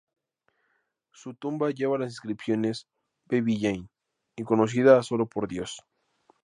[1.13, 2.87] Su tumba lleva las inscripciones
[3.29, 3.87] "Baby Jane"
[4.35, 5.79] y "Conocida solo por Dios".